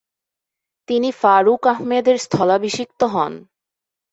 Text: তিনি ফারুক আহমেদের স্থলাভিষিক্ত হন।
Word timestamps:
তিনি 0.89 1.09
ফারুক 1.21 1.61
আহমেদের 1.73 2.17
স্থলাভিষিক্ত 2.25 3.01
হন। 3.13 3.33